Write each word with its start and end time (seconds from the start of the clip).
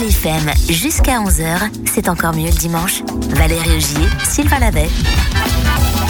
Belle 0.00 0.08
FM 0.08 0.50
jusqu'à 0.70 1.20
11h, 1.20 1.70
c'est 1.84 2.08
encore 2.08 2.34
mieux 2.34 2.46
le 2.46 2.56
dimanche. 2.56 3.02
Valérie 3.30 3.76
Augier, 3.76 4.08
Sylvain 4.24 4.58
Lavet. 4.58 4.88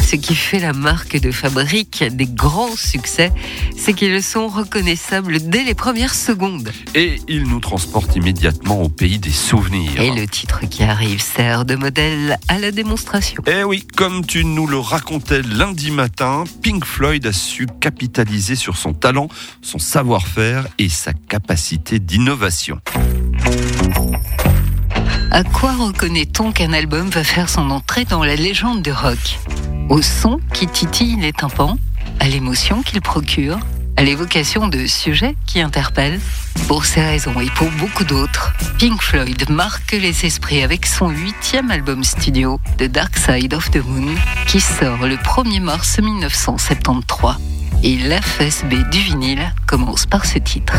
Ce 0.01 0.15
qui 0.15 0.37
fait 0.37 0.61
la 0.61 0.73
marque 0.73 1.19
de 1.19 1.33
fabrique 1.33 2.05
des 2.05 2.27
grands 2.27 2.77
succès, 2.77 3.33
c'est 3.77 3.93
qu'ils 3.93 4.23
sont 4.23 4.47
reconnaissables 4.47 5.41
dès 5.41 5.65
les 5.65 5.75
premières 5.75 6.15
secondes. 6.15 6.71
Et 6.95 7.21
ils 7.27 7.43
nous 7.43 7.59
transportent 7.59 8.15
immédiatement 8.15 8.81
au 8.81 8.89
pays 8.89 9.19
des 9.19 9.33
souvenirs. 9.33 10.01
Et 10.01 10.13
le 10.13 10.27
titre 10.29 10.61
qui 10.69 10.85
arrive 10.85 11.21
sert 11.21 11.65
de 11.65 11.75
modèle 11.75 12.39
à 12.47 12.61
la 12.61 12.71
démonstration. 12.71 13.43
Eh 13.49 13.65
oui, 13.65 13.85
comme 13.97 14.25
tu 14.25 14.45
nous 14.45 14.69
le 14.69 14.79
racontais 14.79 15.43
lundi 15.43 15.91
matin, 15.91 16.45
Pink 16.63 16.85
Floyd 16.85 17.27
a 17.27 17.33
su 17.33 17.67
capitaliser 17.81 18.55
sur 18.55 18.77
son 18.77 18.93
talent, 18.93 19.29
son 19.63 19.81
savoir-faire 19.81 20.69
et 20.79 20.89
sa 20.89 21.13
capacité 21.13 21.99
d'innovation. 21.99 22.79
À 25.33 25.45
quoi 25.45 25.73
reconnaît-on 25.73 26.53
qu'un 26.53 26.73
album 26.73 27.09
va 27.09 27.25
faire 27.25 27.49
son 27.49 27.71
entrée 27.71 28.05
dans 28.05 28.25
la 28.25 28.37
légende 28.37 28.83
du 28.83 28.93
rock? 28.93 29.39
Au 29.89 30.03
son 30.03 30.41
qui 30.53 30.67
titille 30.67 31.17
les 31.17 31.33
tympans, 31.33 31.79
à 32.19 32.29
l'émotion 32.29 32.83
qu'il 32.83 33.01
procure, 33.01 33.59
à 33.97 34.03
l'évocation 34.03 34.69
de 34.69 34.87
sujets 34.87 35.37
qui 35.47 35.61
interpellent. 35.61 36.21
Pour 36.69 36.85
ces 36.85 37.01
raisons 37.01 37.39
et 37.41 37.51
pour 37.51 37.71
beaucoup 37.73 38.05
d'autres, 38.05 38.53
Pink 38.79 39.01
Floyd 39.03 39.49
marque 39.51 39.93
les 39.93 40.25
esprits 40.25 40.63
avec 40.63 40.87
son 40.87 41.09
huitième 41.09 41.71
album 41.71 42.03
studio, 42.03 42.61
The 42.79 42.85
Dark 42.85 43.17
Side 43.17 43.55
of 43.55 43.71
the 43.71 43.85
Moon, 43.85 44.15
qui 44.47 44.61
sort 44.61 45.07
le 45.07 45.17
1er 45.17 45.61
mars 45.61 45.99
1973. 46.01 47.37
Et 47.83 47.97
l'FSB 47.97 48.91
du 48.91 48.99
vinyle 49.01 49.53
commence 49.67 50.07
par 50.07 50.27
ce 50.27 50.39
titre. 50.39 50.75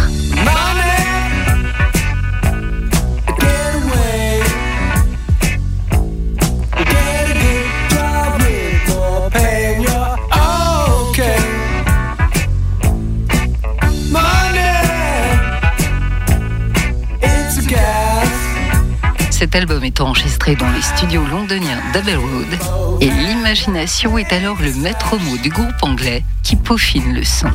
Cet 19.41 19.55
album 19.55 19.83
est 19.83 19.99
enregistré 20.01 20.55
dans 20.55 20.69
les 20.69 20.83
studios 20.83 21.25
londoniens 21.25 21.81
d'Abbey 21.93 22.13
Road 22.13 22.99
et 23.01 23.09
l'imagination 23.09 24.19
est 24.19 24.31
alors 24.33 24.61
le 24.61 24.71
maître 24.71 25.17
mot 25.17 25.35
du 25.37 25.49
groupe 25.49 25.73
anglais 25.81 26.23
qui 26.43 26.55
peaufine 26.55 27.15
le 27.15 27.23
son. 27.23 27.49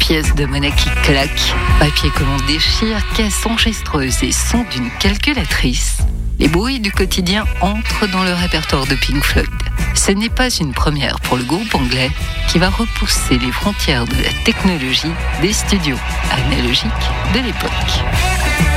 Pièce 0.00 0.34
de 0.34 0.44
monnaie 0.44 0.72
qui 0.72 0.90
claque, 1.04 1.54
papier 1.78 2.10
que 2.10 2.24
l'on 2.24 2.44
déchire, 2.48 2.98
caisse 3.14 3.46
enregistreuse 3.46 4.24
et 4.24 4.32
son 4.32 4.64
d'une 4.72 4.90
calculatrice 4.98 5.98
les 6.38 6.48
bruits 6.48 6.80
du 6.80 6.92
quotidien 6.92 7.44
entrent 7.60 8.06
dans 8.10 8.24
le 8.24 8.32
répertoire 8.32 8.86
de 8.86 8.94
Pink 8.94 9.22
Floyd. 9.22 9.48
Ce 9.94 10.12
n'est 10.12 10.28
pas 10.28 10.50
une 10.50 10.72
première 10.72 11.20
pour 11.20 11.36
le 11.36 11.44
groupe 11.44 11.74
anglais 11.74 12.10
qui 12.48 12.58
va 12.58 12.68
repousser 12.68 13.38
les 13.38 13.52
frontières 13.52 14.04
de 14.04 14.22
la 14.22 14.32
technologie 14.44 15.12
des 15.40 15.52
studios 15.52 15.98
analogiques 16.30 16.90
de 17.34 17.40
l'époque. 17.40 18.75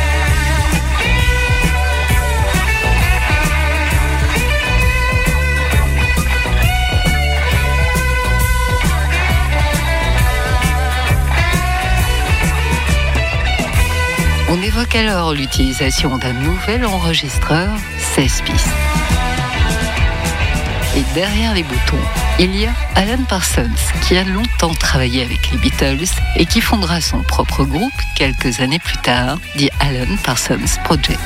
On 14.60 14.62
évoque 14.62 14.96
alors 14.96 15.34
l'utilisation 15.34 16.18
d'un 16.18 16.34
nouvel 16.34 16.86
enregistreur 16.86 17.70
16 18.16 18.42
pistes. 18.42 18.68
Et 20.98 21.04
derrière 21.14 21.54
les 21.54 21.64
boutons, 21.64 22.04
il 22.40 22.54
y 22.60 22.66
a 22.66 22.74
Alan 22.96 23.24
Parsons 23.24 23.70
qui 24.02 24.18
a 24.18 24.26
longtemps 24.26 24.74
travaillé 24.74 25.24
avec 25.24 25.50
les 25.52 25.58
Beatles 25.60 26.14
et 26.36 26.46
qui 26.46 26.60
fondera 26.60 27.00
son 27.00 27.24
propre 27.24 27.64
groupe 27.64 27.94
quelques 28.18 28.60
années 28.60 28.80
plus 28.80 28.98
tard, 28.98 29.40
dit 29.56 29.70
Alan 29.80 30.18
Parsons 30.26 30.58
Project. 30.84 31.22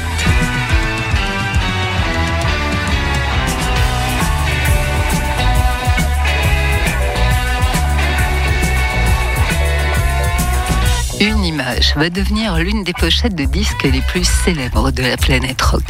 Une 11.23 11.45
image 11.45 11.95
va 11.95 12.09
devenir 12.09 12.57
l'une 12.57 12.83
des 12.83 12.91
pochettes 12.91 13.33
de 13.33 13.45
disques 13.45 13.83
les 13.83 14.01
plus 14.01 14.27
célèbres 14.27 14.91
de 14.91 15.03
la 15.03 15.15
planète 15.15 15.61
rock. 15.61 15.81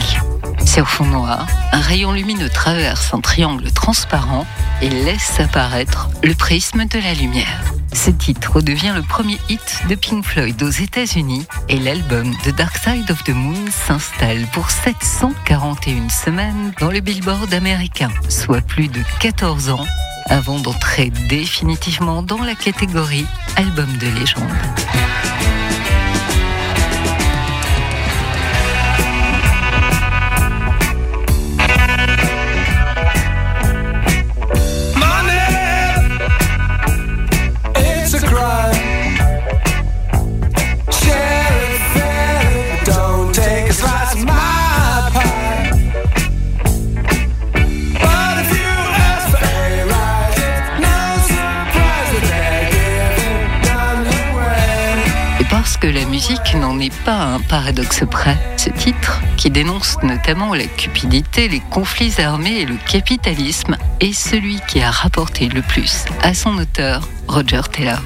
Sur 0.64 0.88
fond 0.88 1.08
noir, 1.08 1.48
un 1.72 1.82
rayon 1.82 2.12
lumineux 2.12 2.50
traverse 2.50 3.12
un 3.16 3.20
triangle 3.20 3.72
transparent 3.72 4.46
et 4.84 4.90
laisse 4.90 5.40
apparaître 5.40 6.12
le 6.24 6.36
prisme 6.36 6.86
de 6.86 7.00
la 7.00 7.16
lumière. 7.16 7.64
Ce 7.94 8.12
titre 8.12 8.62
devient 8.62 8.94
le 8.96 9.02
premier 9.02 9.40
hit 9.50 9.82
de 9.90 9.96
Pink 9.96 10.24
Floyd 10.24 10.62
aux 10.62 10.70
États-Unis 10.70 11.48
et 11.68 11.80
l'album 11.80 12.32
The 12.44 12.56
Dark 12.56 12.78
Side 12.78 13.10
of 13.10 13.24
the 13.24 13.30
Moon 13.30 13.66
s'installe 13.72 14.46
pour 14.54 14.70
741 14.70 16.10
semaines 16.10 16.74
dans 16.80 16.92
le 16.92 17.00
Billboard 17.00 17.52
américain, 17.56 18.12
soit 18.30 18.62
plus 18.62 18.88
de 18.88 19.02
14 19.20 19.72
ans 19.72 19.88
avant 20.30 20.60
d'entrer 20.60 21.12
définitivement 21.30 22.24
dans 22.24 22.42
la 22.44 22.56
catégorie 22.56 23.26
album 23.56 23.90
de 23.98 24.08
légende. 24.20 25.33
Que 55.78 55.88
la 55.88 56.06
musique 56.06 56.56
n'en 56.56 56.80
est 56.80 56.94
pas 57.04 57.18
un 57.18 57.40
paradoxe 57.40 58.04
près. 58.10 58.38
Ce 58.58 58.70
titre, 58.70 59.22
qui 59.38 59.50
dénonce 59.50 59.98
notamment 60.04 60.54
la 60.54 60.66
cupidité, 60.66 61.48
les 61.48 61.62
conflits 61.72 62.14
armés 62.20 62.62
et 62.62 62.66
le 62.66 62.76
capitalisme, 62.90 63.78
est 64.00 64.14
celui 64.14 64.60
qui 64.68 64.82
a 64.82 64.92
rapporté 64.92 65.48
le 65.48 65.62
plus 65.62 66.06
à 66.22 66.34
son 66.34 66.58
auteur, 66.58 67.08
Roger 67.28 67.62
Taylor. 67.72 68.02